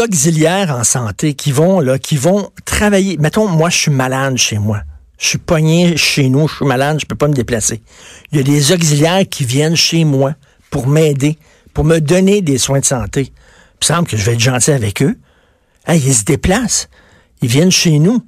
[0.00, 3.16] Auxiliaires en santé qui vont là, qui vont travailler.
[3.18, 4.82] Mettons, moi, je suis malade chez moi.
[5.18, 7.80] Je suis pogné chez nous, je suis malade, je peux pas me déplacer.
[8.30, 10.34] Il y a des auxiliaires qui viennent chez moi
[10.70, 11.38] pour m'aider,
[11.74, 13.32] pour me donner des soins de santé.
[13.32, 15.16] Il me semble que je vais être gentil avec eux.
[15.86, 16.88] Hey, ils se déplacent.
[17.42, 18.22] Ils viennent chez nous.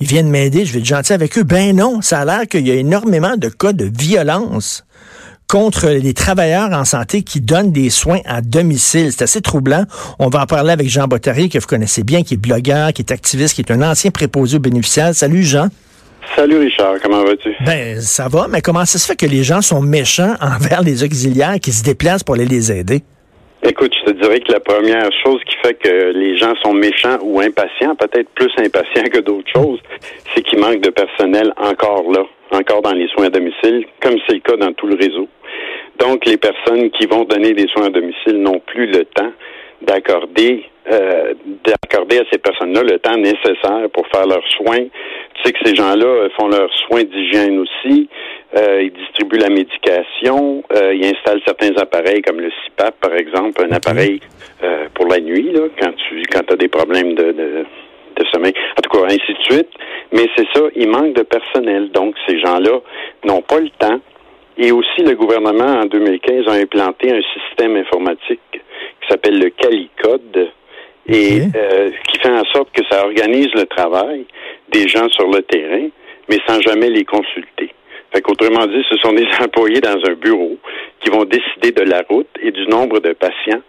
[0.00, 0.64] Ils viennent m'aider.
[0.64, 1.44] Je vais être gentil avec eux.
[1.44, 4.84] Ben non, ça a l'air qu'il y a énormément de cas de violence
[5.54, 9.12] contre les travailleurs en santé qui donnent des soins à domicile.
[9.12, 9.84] C'est assez troublant.
[10.18, 13.02] On va en parler avec Jean Bottary, que vous connaissez bien, qui est blogueur, qui
[13.02, 15.14] est activiste, qui est un ancien préposé aux bénéficiaires.
[15.14, 15.68] Salut, Jean.
[16.34, 17.54] Salut Richard, comment vas-tu?
[17.64, 21.04] Ben, ça va, mais comment ça se fait que les gens sont méchants envers les
[21.04, 23.04] auxiliaires qui se déplacent pour aller les aider?
[23.62, 27.18] Écoute, je te dirais que la première chose qui fait que les gens sont méchants
[27.22, 29.78] ou impatients, peut-être plus impatients que d'autres choses,
[30.34, 34.34] c'est qu'il manque de personnel encore là, encore dans les soins à domicile, comme c'est
[34.34, 35.28] le cas dans tout le réseau.
[36.04, 39.32] Donc, les personnes qui vont donner des soins à domicile n'ont plus le temps
[39.80, 41.32] d'accorder euh,
[41.64, 44.84] d'accorder à ces personnes-là le temps nécessaire pour faire leurs soins.
[45.34, 48.10] Tu sais que ces gens-là font leurs soins d'hygiène aussi.
[48.54, 50.62] Euh, ils distribuent la médication.
[50.76, 54.20] Euh, ils installent certains appareils comme le CPAP, par exemple, un appareil
[54.62, 57.64] euh, pour la nuit, là, quand tu quand as des problèmes de, de,
[58.16, 58.52] de sommeil.
[58.78, 59.70] En tout cas, ainsi de suite.
[60.12, 61.90] Mais c'est ça, il manque de personnel.
[61.92, 62.78] Donc, ces gens-là
[63.24, 64.00] n'ont pas le temps.
[64.56, 70.50] Et aussi, le gouvernement, en 2015, a implanté un système informatique qui s'appelle le CaliCode
[71.06, 74.24] et euh, qui fait en sorte que ça organise le travail
[74.70, 75.88] des gens sur le terrain,
[76.28, 77.74] mais sans jamais les consulter.
[78.12, 80.56] Fait qu'autrement dit, ce sont des employés dans un bureau
[81.00, 83.62] qui vont décider de la route et du nombre de patients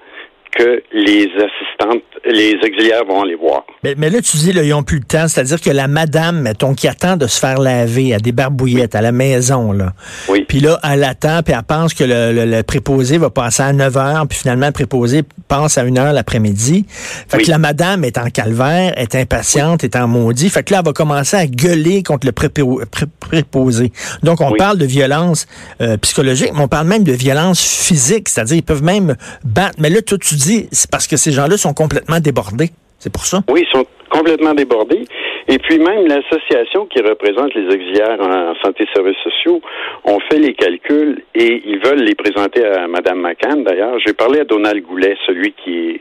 [0.58, 3.64] que les assistantes, les auxiliaires vont aller voir.
[3.84, 6.42] Mais, mais là, tu dis, là, ils n'ont plus le temps, c'est-à-dire que la madame,
[6.42, 9.94] mettons, qui attend de se faire laver à des barbouillettes à la maison, là.
[10.30, 10.46] Oui.
[10.48, 13.74] Puis là, elle attend, puis elle pense que le, le- le préposé va passer à
[13.74, 16.86] 9 heures, puis finalement, le préposé passe à 1 heure l'après-midi.
[17.28, 17.44] Fait Oui.
[17.44, 20.50] que la madame est en calvaire, est impatiente, est en maudit.
[20.50, 23.92] Fait que là, elle va commencer à gueuler contre le prépo- pré- préposé.
[24.24, 25.48] Donc, on parle de violence
[25.82, 29.76] euh, psychologique, mais on parle même de violence physique, c'est-à-dire ils peuvent même battre.
[29.80, 32.70] Mais là, toi, tu dis, c'est parce que ces gens-là sont complètement débordés.
[33.00, 33.42] C'est pour ça?
[33.50, 35.06] Oui, ils sont complètement débordés.
[35.48, 39.62] Et puis même l'association qui représente les auxiliaires en santé et services sociaux
[40.06, 43.64] ont fait les calculs et ils veulent les présenter à Mme McCann.
[43.64, 46.00] D'ailleurs, j'ai parlé à Donald Goulet, celui qui,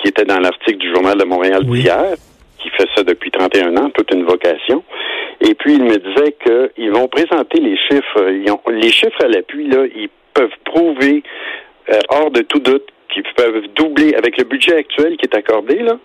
[0.00, 1.82] qui était dans l'article du Journal de Montréal Oui.
[1.82, 2.14] d'hier,
[2.58, 4.82] qui fait ça depuis 31 ans, toute une vocation.
[5.40, 8.28] Et puis il me disait qu'ils vont présenter les chiffres.
[8.28, 11.22] Ils ont, les chiffres à l'appui, là, ils peuvent prouver
[11.92, 15.76] euh, hors de tout doute qu'ils peuvent doubler, avec le budget actuel qui est accordé,
[15.76, 15.98] là,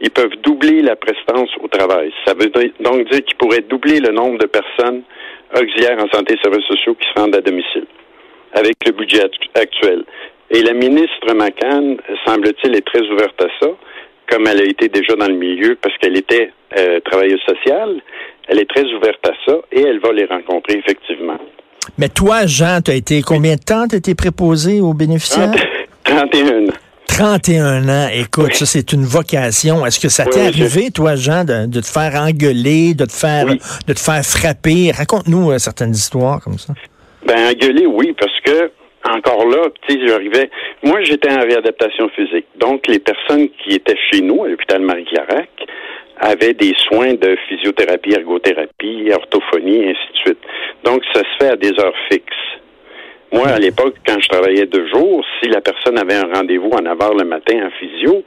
[0.00, 2.12] ils peuvent doubler la prestance au travail.
[2.26, 2.50] Ça veut
[2.80, 5.02] donc dire qu'ils pourraient doubler le nombre de personnes
[5.54, 7.86] auxiliaires en santé et services sociaux qui se rendent à domicile
[8.54, 10.04] avec le budget act- actuel.
[10.50, 11.96] Et la ministre McCann,
[12.26, 13.68] semble-t-il, est très ouverte à ça,
[14.30, 18.00] comme elle a été déjà dans le milieu parce qu'elle était euh, travailleuse sociale.
[18.48, 21.38] Elle est très ouverte à ça et elle va les rencontrer effectivement.
[21.98, 25.52] Mais toi, Jean, tu as été combien de temps tu été préposé aux bénéficiaires?
[26.16, 26.72] 31 ans.
[27.06, 28.08] 31 ans.
[28.12, 28.54] Écoute, Oui.
[28.54, 29.84] ça, c'est une vocation.
[29.84, 33.12] Est-ce que ça t'est oui, arrivé, toi, Jean, de, de te faire engueuler, de te
[33.12, 33.58] faire, Oui.
[33.86, 34.92] de te faire frapper?
[34.96, 36.72] Raconte-nous euh, certaines histoires comme ça.
[37.26, 38.70] Ben, engueuler, oui, parce que,
[39.08, 40.50] encore là, tu sais, j'arrivais.
[40.82, 42.46] Moi, j'étais en réadaptation physique.
[42.58, 45.48] Donc, les personnes qui étaient chez nous, à l'hôpital Marie-Clarac,
[46.20, 50.38] avaient des soins de physiothérapie, ergothérapie, orthophonie, et ainsi de suite.
[50.84, 52.36] Donc, ça se fait à des heures fixes.
[53.32, 56.82] Moi, à l'époque, quand je travaillais deux jours, si la personne avait un rendez-vous à
[56.82, 58.22] 9 heures le matin en physio,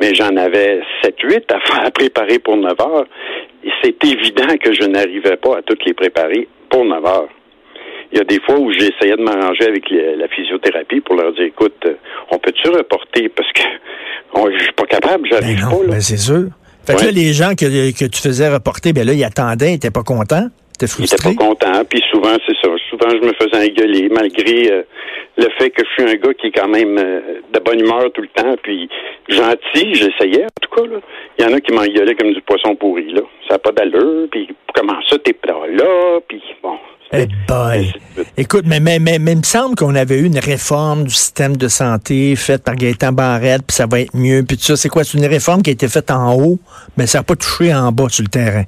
[0.00, 3.06] mais j'en avais 7-8 à faire à préparer pour 9 heures,
[3.82, 7.28] c'est évident que je n'arrivais pas à toutes les préparer pour 9 heures.
[8.12, 11.32] Il y a des fois où j'essayais de m'arranger avec les- la physiothérapie pour leur
[11.32, 11.86] dire, écoute,
[12.30, 13.30] on peut-tu reporter?
[13.30, 13.62] Parce que
[14.34, 15.82] on- je suis pas capable, Ben j'arrive non, pas.
[15.84, 15.90] Là.
[15.92, 16.44] ben c'est sûr.
[16.86, 17.04] Fait que Ouais.
[17.06, 17.64] là, les gens que,
[17.98, 20.48] que tu faisais reporter, ben là, ils attendaient, ils étaient pas contents,
[20.82, 21.34] Ils étaient frustrés.
[21.34, 22.68] pas contents, puis souvent c'est ça.
[22.90, 24.82] Souvent je me faisais engueuler malgré euh,
[25.36, 28.10] le fait que je suis un gars qui est quand même euh, de bonne humeur
[28.12, 28.88] tout le temps, puis
[29.28, 29.94] gentil.
[29.94, 31.00] J'essayais en tout cas là.
[31.38, 33.22] Il y en a qui m'engueulaient comme du poisson pourri là.
[33.48, 36.76] Ça n'a pas d'allure, puis comment ça t'es pas là, puis bon,
[37.12, 37.92] Eh boy.
[38.36, 41.56] Écoute, mais, mais, mais, mais, il me semble qu'on avait eu une réforme du système
[41.56, 44.76] de santé faite par Gaëtan Barrette, puis ça va être mieux, puis tout ça.
[44.76, 45.04] C'est quoi?
[45.04, 46.58] C'est une réforme qui a été faite en haut,
[46.96, 48.64] mais ça n'a pas touché en bas sur le terrain?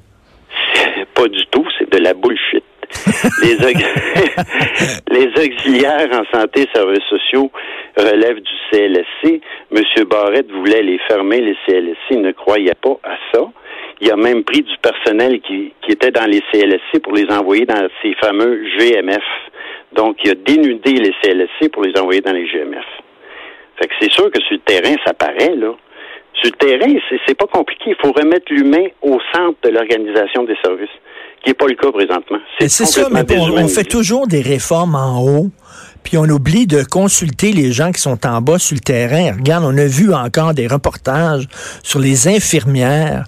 [1.15, 1.64] Pas du tout,
[1.95, 2.63] de la bullshit.
[3.41, 3.55] les,
[5.11, 7.51] les auxiliaires en santé et services sociaux
[7.97, 9.41] relèvent du CLSC.
[9.71, 10.03] M.
[10.09, 11.97] Barrette voulait les fermer, les CLSC.
[12.11, 13.45] Il ne croyait pas à ça.
[14.01, 17.65] Il a même pris du personnel qui, qui était dans les CLSC pour les envoyer
[17.65, 19.23] dans ces fameux GMF.
[19.93, 22.85] Donc, il a dénudé les CLSC pour les envoyer dans les GMF.
[23.79, 25.73] Fait que c'est sûr que sur le terrain, ça paraît, là.
[26.33, 26.93] Sur le terrain,
[27.25, 27.91] c'est pas compliqué.
[27.91, 30.89] Il faut remettre l'humain au centre de l'organisation des services,
[31.45, 32.39] qui n'est pas le cas présentement.
[32.59, 35.51] C'est ça, mais on fait toujours des réformes en haut
[36.05, 39.33] puis on oublie de consulter les gens qui sont en bas sur le terrain.
[39.33, 41.47] Regarde, on a vu encore des reportages
[41.81, 43.25] sur les infirmières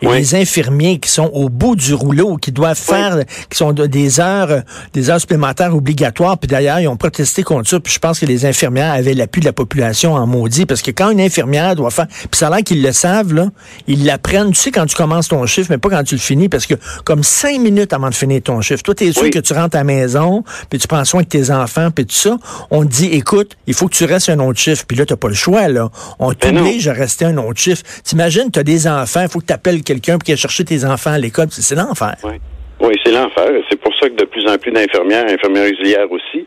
[0.00, 3.18] et les infirmiers qui sont au bout du rouleau, qui doivent faire,
[3.50, 4.62] qui sont des heures,
[4.92, 6.38] des heures supplémentaires obligatoires.
[6.38, 7.80] Puis d'ailleurs, ils ont protesté contre ça.
[7.80, 10.90] Puis je pense que les infirmières avaient l'appui de la population en maudit, parce que
[10.90, 13.48] quand une infirmière doit faire, puis ça a l'air qu'ils le savent là,
[13.86, 14.52] ils l'apprennent.
[14.52, 16.74] Tu sais quand tu commences ton chiffre, mais pas quand tu le finis, parce que
[17.04, 19.80] comme cinq minutes avant de finir ton chiffre, toi t'es sûr que tu rentres à
[19.80, 22.36] la maison, puis tu prends soin de tes enfants, puis tu ça,
[22.70, 24.84] on te dit, écoute, il faut que tu restes un autre chiffre.
[24.86, 25.90] Puis là, tu n'as pas le choix, là.
[26.18, 27.82] On ben t'oblige à rester un autre chiffre.
[28.04, 30.84] T'imagines, tu as des enfants, il faut que tu appelles quelqu'un pour qu'il chercher tes
[30.84, 31.48] enfants à l'école.
[31.50, 32.14] C'est l'enfer.
[32.22, 32.36] Oui,
[32.80, 33.48] oui c'est l'enfer.
[33.68, 36.46] C'est pour ça que de plus en plus d'infirmières, infirmières auxiliaires aussi,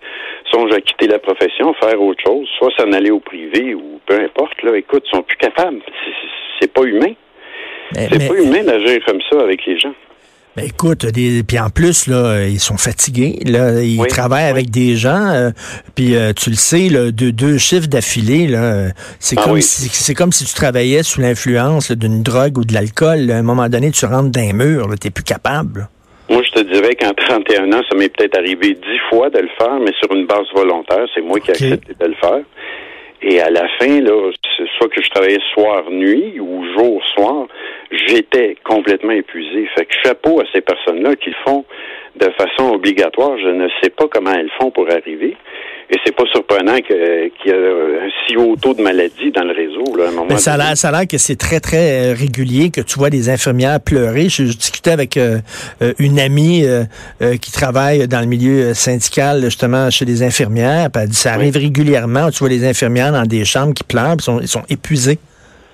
[0.52, 4.16] songent à quitter la profession, faire autre chose, soit s'en aller au privé ou peu
[4.20, 4.62] importe.
[4.64, 5.80] Là, écoute, ils sont plus capables.
[6.60, 7.14] C'est pas humain.
[7.94, 9.94] C'est pas humain d'agir comme ça avec les gens.
[10.56, 13.40] Ben écoute, des, puis en plus là, ils sont fatigués.
[13.44, 15.32] Là, ils travaillent avec des gens.
[15.32, 15.50] Euh,
[15.96, 18.90] puis euh, tu le sais, là, deux, deux chiffres d'affilée, là,
[19.20, 22.74] c'est ah comme si c'est comme si tu travaillais sous l'influence d'une drogue ou de
[22.74, 23.32] l'alcool.
[23.32, 25.88] À un moment donné, tu rentres dans un mur, t'es plus capable.
[26.30, 29.50] Moi, je te dirais qu'en 31 ans, ça m'est peut-être arrivé dix fois de le
[29.58, 31.06] faire, mais sur une base volontaire.
[31.16, 32.42] C'est moi qui ai accepté de le faire.
[33.24, 34.32] Et à la fin, là,
[34.78, 37.48] soit que je travaillais soir-nuit ou jour-soir,
[37.90, 39.66] j'étais complètement épuisé.
[39.76, 41.64] Fait que chapeau à ces personnes-là qui le font
[42.18, 43.38] de façon obligatoire.
[43.38, 45.38] Je ne sais pas comment elles font pour arriver.
[45.90, 49.54] Et c'est pas surprenant qu'il y ait un si haut taux de maladie dans le
[49.54, 49.96] réseau.
[49.98, 52.82] Là, à un moment Mais ça a l'air que c'est très, très euh, régulier que
[52.82, 54.30] tu vois des infirmières pleurer.
[54.30, 55.40] Je, discutais avec euh,
[55.82, 56.66] euh, une amie
[57.42, 60.90] qui travaille dans le milieu syndical, justement, chez les infirmières.
[60.92, 62.30] Puis elle dit ça arrive régulièrement.
[62.32, 65.20] Tu vois les infirmières dans des chambres qui pleurent, puis sont, ils sont épuisés.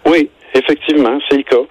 [0.06, 1.69] Oui, effectivement, c'est le cas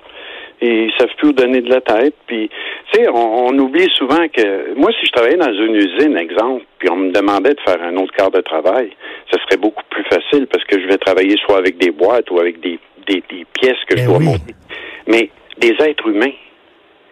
[0.61, 2.15] et ils savent plus où donner de la tête.
[2.27, 2.51] Puis,
[2.93, 6.89] tu sais, on, oublie souvent que moi, si je travaillais dans une usine, exemple, puis
[6.91, 8.91] on me demandait de faire un autre quart de travail,
[9.33, 12.39] ce serait beaucoup plus facile parce que je vais travailler soit avec des boîtes ou
[12.39, 13.23] avec des, des,
[13.55, 14.55] pièces que je ben dois monter.
[15.07, 16.35] Mais des êtres humains,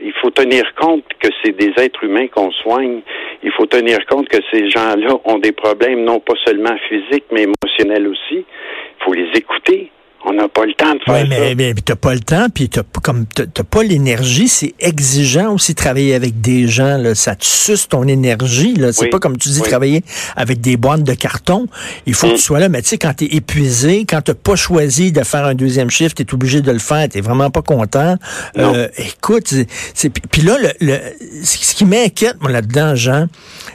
[0.01, 3.01] il faut tenir compte que c'est des êtres humains qu'on soigne.
[3.43, 7.45] Il faut tenir compte que ces gens-là ont des problèmes non pas seulement physiques, mais
[7.45, 8.45] émotionnels aussi.
[8.45, 9.91] Il faut les écouter.
[10.29, 11.55] On n'a pas le temps de faire mais, ça.
[11.55, 14.49] Mais, t'as pas le temps, puis t'as comme t'as pas l'énergie.
[14.49, 16.99] C'est exigeant aussi travailler avec des gens.
[16.99, 17.15] Là.
[17.15, 18.75] Ça te suce ton énergie.
[18.75, 18.93] Là.
[18.93, 20.03] C'est pas comme tu dis travailler
[20.35, 21.69] avec des boîtes de carton.
[22.07, 22.43] Il faut que tu mm.
[22.43, 22.69] sois là.
[22.69, 26.17] Mais tu sais, quand t'es épuisé, quand t'as pas choisi de faire un deuxième shift,
[26.17, 27.09] t'es obligé de le faire.
[27.09, 28.17] T'es vraiment pas content.
[28.59, 29.55] Euh, écoute,
[29.95, 30.99] c'est puis là, le,
[31.45, 33.29] ce qui m'inquiète moi là-dedans, Jean,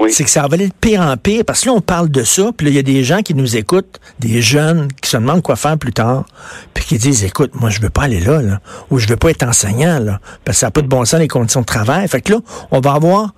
[0.09, 1.45] c'est que ça va aller de pire en pire.
[1.45, 3.35] Parce que là, on parle de ça, puis là, il y a des gens qui
[3.35, 6.25] nous écoutent, des jeunes qui se demandent quoi faire plus tard
[6.73, 8.59] puis qui disent, écoute, moi, je veux pas aller là, là
[8.89, 11.19] ou je veux pas être enseignant, là, parce que ça n'a pas de bon sens
[11.19, 12.07] les conditions de travail.
[12.07, 12.39] Fait que là,
[12.71, 13.33] on va avoir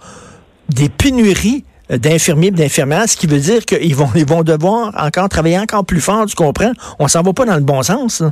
[0.70, 5.30] des pénuries d'infirmiers et d'infirmières, ce qui veut dire qu'ils vont, ils vont devoir encore
[5.30, 6.72] travailler encore plus fort, tu comprends?
[7.00, 8.24] On s'en va pas dans le bon sens,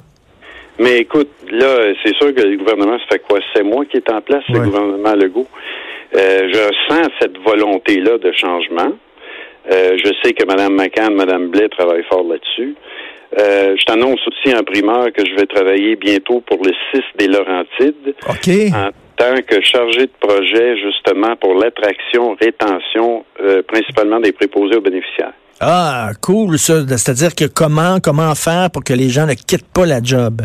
[0.79, 3.39] Mais écoute, là, c'est sûr que le gouvernement, ça fait quoi?
[3.53, 5.47] C'est moi qui est en place, le gouvernement Legault.
[6.15, 8.93] Euh, je sens cette volonté-là de changement.
[9.71, 12.75] Euh, je sais que Mme McCann, Mme Blais travaillent fort là-dessus.
[13.39, 17.27] Euh, je t'annonce aussi en primeur que je vais travailler bientôt pour le 6 des
[17.27, 18.15] Laurentides.
[18.27, 24.81] En tant que chargé de projet, justement, pour l'attraction, rétention, euh, principalement des préposés aux
[24.81, 25.33] bénéficiaires.
[25.59, 26.81] Ah, cool, ça.
[26.87, 30.41] C'est-à-dire que comment, comment faire pour que les gens ne quittent pas la job?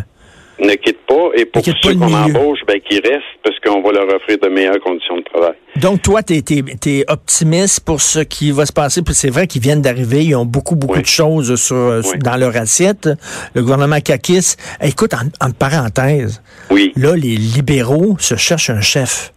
[0.58, 1.05] ne quittent pas
[1.36, 4.80] et pour ceux qu'on embauche, ben, qu'ils restent parce qu'on va leur offrir de meilleures
[4.80, 5.54] conditions de travail.
[5.76, 9.02] Donc, toi, tu es, optimiste pour ce qui va se passer.
[9.12, 13.10] C'est vrai qu'ils viennent d'arriver, ils ont beaucoup, beaucoup de choses sur, dans leur assiette.
[13.54, 16.92] Le gouvernement Kakis, écoute, en, parenthèse, oui.
[16.96, 19.32] là, les libéraux se cherchent un chef.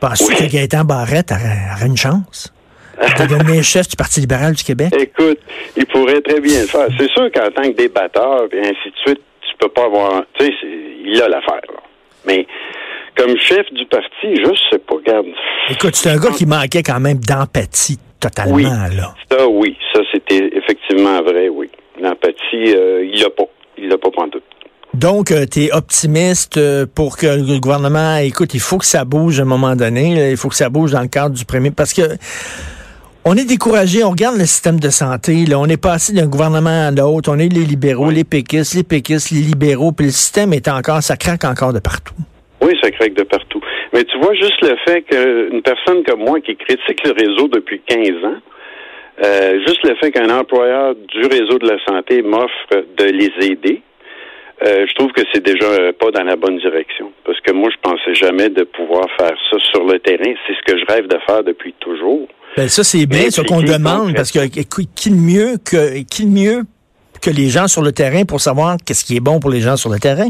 [0.00, 2.52] Penses-tu que Gaëtan Barrette aurait, une chance?
[3.18, 4.94] de devenir chef du Parti libéral du Québec?
[4.98, 5.38] Écoute,
[5.76, 6.88] il pourrait très bien le faire.
[6.98, 9.20] C'est sûr qu'en tant que débatteur, et ainsi de suite,
[9.62, 10.22] tu peux pas avoir.
[10.38, 10.52] Tu sais,
[11.04, 11.60] il a l'affaire.
[12.26, 12.46] Mais
[13.16, 15.26] comme chef du parti, je sais pas, regarde.
[15.70, 18.64] Écoute, c'est un gars qui manquait quand même d'empathie totalement, Oui.
[18.64, 19.14] là.
[19.30, 19.76] Ça, oui.
[19.92, 21.68] Ça, c'était effectivement vrai, oui.
[22.00, 23.44] L'empathie, euh, il l'a pas.
[23.78, 24.44] Il l'a pas pantoute.
[24.94, 29.40] Donc, tu es optimiste euh, pour que le gouvernement, écoute, il faut que ça bouge
[29.40, 31.70] à un moment donné, là, il faut que ça bouge dans le cadre du premier,
[31.70, 32.02] parce que
[33.24, 36.88] on est découragé, on regarde le système de santé, là, on est passé d'un gouvernement
[36.88, 40.52] à l'autre, on est les libéraux, les péquistes, les péquistes, les libéraux, puis le système
[40.52, 42.14] est encore, ça craque encore de partout.
[42.60, 43.60] Oui, ça craque de partout.
[43.92, 47.80] Mais tu vois, juste le fait qu'une personne comme moi qui critique le réseau depuis
[47.86, 48.40] 15 ans,
[49.24, 53.82] euh, juste le fait qu'un employeur du réseau de la santé m'offre de les aider,
[54.64, 57.12] euh, je trouve que c'est déjà pas dans la bonne direction.
[57.24, 60.32] Parce que moi, je pensais jamais de pouvoir faire ça sur le terrain.
[60.46, 62.28] C'est ce que je rêve de faire depuis toujours.
[62.56, 66.26] Ben, ça, c'est bien ce qu'on demande, parce que écoute, qui de mieux que qui
[66.26, 66.62] de mieux
[67.22, 69.76] que les gens sur le terrain pour savoir qu'est-ce qui est bon pour les gens
[69.76, 70.28] sur le terrain?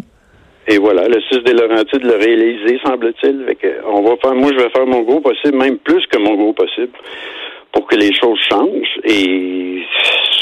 [0.68, 3.44] Et voilà, le 6 des Laurentides l'a réalisé, semble-t-il.
[3.92, 6.52] On va faire, moi, je vais faire mon gros possible, même plus que mon gros
[6.52, 6.92] possible,
[7.72, 9.00] pour que les choses changent.
[9.04, 9.82] Et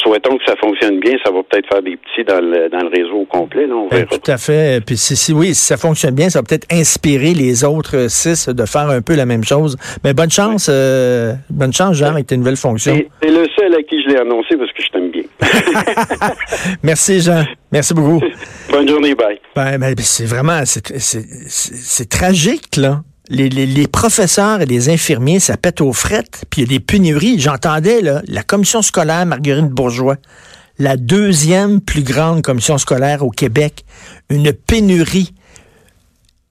[0.03, 1.13] souhaitons que ça fonctionne bien.
[1.25, 3.67] Ça va peut-être faire des petits dans le, dans le réseau au complet.
[3.67, 4.19] Là, on Ben, verra.
[4.19, 4.85] tout à fait.
[4.85, 8.49] Puis si, si- oui, si ça fonctionne bien, ça va peut-être inspirer les autres six
[8.49, 9.77] de faire un peu la même chose.
[10.05, 13.01] Mais bonne chance, euh, bonne chance, Jean, avec tes nouvelles fonctions.
[13.23, 15.23] C'est le seul à qui je l'ai annoncé parce que je t'aime bien.
[16.83, 17.45] Merci, Jean.
[17.73, 18.21] Merci beaucoup.
[18.71, 19.39] Bonne journée, bye.
[19.55, 23.03] Ben, ben, c'est vraiment, c'est c'est- c'est- c'est tragique, là.
[23.31, 27.39] Les, professeurs et les infirmiers, ça pète aux frettes, puis il y a des pénuries.
[27.39, 30.17] J'entendais, la commission scolaire Marguerite Bourgeois,
[30.81, 33.85] la deuxième plus grande commission scolaire au Québec,
[34.31, 35.33] une pénurie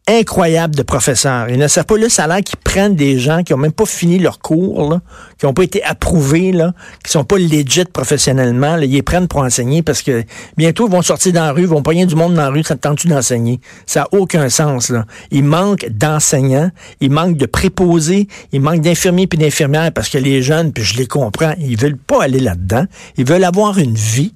[0.10, 1.50] incroyable de professeurs.
[1.50, 4.18] Ils ne savent pas le salaire qu'ils prennent des gens qui ont même pas fini
[4.18, 5.00] leur cours,
[5.38, 6.74] qui n'ont pas été approuvés, là,
[7.04, 8.78] qui sont pas legit professionnellement.
[8.78, 10.24] Ils les prennent pour enseigner parce que
[10.58, 12.64] bientôt ils vont sortir dans la rue, ils vont pogner du monde dans la rue,
[12.64, 13.60] ça te tente-tu d'enseigner?
[13.86, 14.90] Ça n'a aucun sens.
[14.90, 15.06] Là.
[15.32, 20.42] Il manque d'enseignants, il manque de préposés, il manque d'infirmiers puis d'infirmières parce que les
[20.42, 22.86] jeunes, puis je les comprends, ils veulent pas aller là-dedans.
[23.18, 24.34] Ils veulent avoir une vie.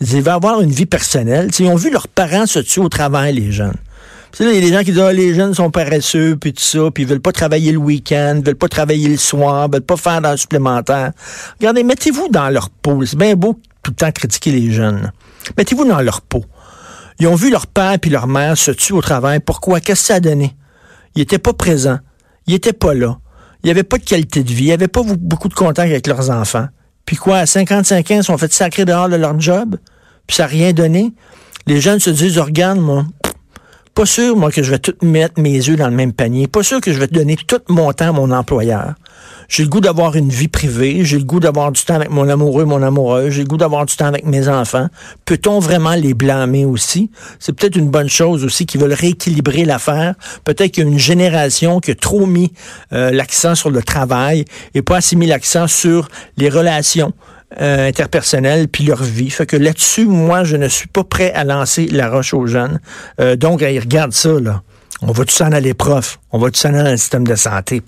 [0.00, 1.50] Ils veulent avoir une vie personnelle.
[1.58, 3.76] Ils ont vu leurs parents se tuer au travail, les jeunes.
[4.36, 6.62] Tu il y a des gens qui disent, ah, les jeunes sont paresseux, puis tout
[6.62, 9.96] ça, puis ils veulent pas travailler le week-end, veulent pas travailler le soir, veulent pas
[9.96, 11.12] faire d'heures supplémentaires.
[11.58, 13.02] Regardez, mettez-vous dans leur peau.
[13.06, 15.10] C'est bien beau tout le temps critiquer les jeunes.
[15.56, 16.44] Mettez-vous dans leur peau.
[17.18, 19.40] Ils ont vu leur père puis leur mère se tuer au travail.
[19.40, 19.80] Pourquoi?
[19.80, 20.54] Qu'est-ce que ça a donné?
[21.14, 22.00] Ils étaient pas présents.
[22.46, 23.18] Ils étaient pas là.
[23.64, 24.64] Il y avait pas de qualité de vie.
[24.64, 26.66] Il y avait pas beaucoup de contact avec leurs enfants.
[27.06, 29.78] Puis quoi, à 55 ans, ils sont fait sacrer dehors de leur job,
[30.26, 31.14] puis ça n'a rien donné?
[31.66, 33.06] Les jeunes se disent, regarde, moi,
[33.96, 36.48] pas sûr, moi, que je vais tout mettre mes yeux dans le même panier.
[36.48, 38.92] Pas sûr que je vais donner tout mon temps à mon employeur.
[39.48, 41.02] J'ai le goût d'avoir une vie privée.
[41.02, 43.32] J'ai le goût d'avoir du temps avec mon amoureux, mon amoureuse.
[43.32, 44.88] J'ai le goût d'avoir du temps avec mes enfants.
[45.24, 47.10] Peut-on vraiment les blâmer aussi?
[47.38, 50.14] C'est peut-être une bonne chose aussi qu'ils veulent rééquilibrer l'affaire.
[50.44, 52.52] Peut-être qu'il y a une génération qui a trop mis
[52.92, 57.14] euh, l'accent sur le travail et pas assez mis l'accent sur les relations
[57.60, 59.30] euh, interpersonnelles puis leur vie.
[59.30, 62.80] Fait que là-dessus, moi, je ne suis pas prêt à lancer la roche aux jeunes.
[63.20, 64.62] Euh, donc, hey, regarde ça, là.
[65.02, 66.18] On va tout s'en aller prof?
[66.32, 67.82] On va tout s'en aller dans le système de santé?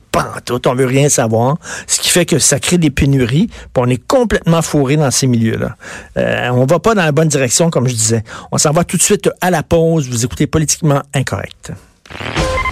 [0.45, 0.69] Tout.
[0.69, 1.57] On veut rien savoir.
[1.87, 3.47] Ce qui fait que ça crée des pénuries.
[3.47, 5.77] Puis on est complètement fourré dans ces milieux-là.
[6.19, 8.25] Euh, on va pas dans la bonne direction, comme je disais.
[8.53, 10.09] On s'en va tout de suite à la pause.
[10.09, 11.73] Vous écoutez Politiquement Incorrect.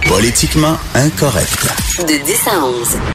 [0.07, 1.67] Politiquement incorrect.
[1.99, 2.97] De 10 à 11.